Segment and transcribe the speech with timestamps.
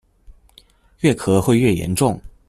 [1.01, 2.19] 越咳會越嚴重